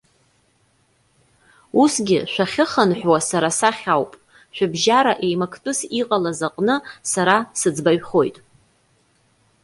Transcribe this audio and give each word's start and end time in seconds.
Усгьы 1.81 2.19
шәахьыхынҳәуа 2.31 3.19
сара 3.29 3.49
сахь 3.59 3.85
ауп. 3.93 4.11
Шәыбжьара 4.55 5.13
еимактәыс 5.25 5.79
иҟалаз 5.99 6.39
аҟны 6.47 6.75
сара 7.11 7.35
сыӡбаҩхоит. 7.59 8.37